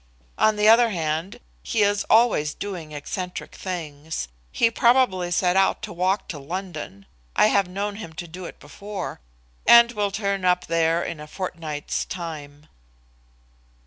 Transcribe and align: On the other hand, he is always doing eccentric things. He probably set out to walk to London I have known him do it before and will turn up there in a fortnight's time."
On 0.39 0.55
the 0.55 0.67
other 0.67 0.89
hand, 0.89 1.39
he 1.61 1.83
is 1.83 2.07
always 2.09 2.55
doing 2.55 2.91
eccentric 2.91 3.53
things. 3.53 4.29
He 4.51 4.71
probably 4.71 5.29
set 5.29 5.55
out 5.55 5.83
to 5.83 5.93
walk 5.93 6.27
to 6.29 6.39
London 6.39 7.05
I 7.35 7.49
have 7.53 7.67
known 7.69 7.97
him 7.97 8.11
do 8.13 8.45
it 8.45 8.59
before 8.59 9.19
and 9.67 9.91
will 9.91 10.09
turn 10.09 10.43
up 10.43 10.65
there 10.65 11.03
in 11.03 11.19
a 11.19 11.27
fortnight's 11.27 12.03
time." 12.05 12.65